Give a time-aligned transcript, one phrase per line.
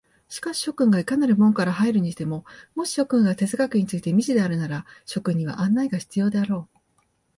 [0.29, 6.77] しかし諸君がいかなる門から入るにしても、もし諸君が哲学について未知であるなら、諸君には案内が必要であろう。